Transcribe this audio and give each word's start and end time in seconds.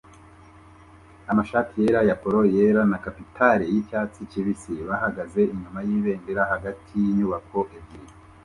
amashati 1.31 1.73
yera 1.81 2.01
ya 2.09 2.15
polo 2.23 2.41
yera 2.55 2.81
na 2.91 2.97
capitale 3.05 3.63
yicyatsi 3.73 4.19
kibisi 4.31 4.73
bahagaze 4.89 5.41
inyuma 5.53 5.79
yibendera 5.89 6.41
hagati 6.51 6.91
yinyubako 7.03 7.59
ebyiri 7.77 8.13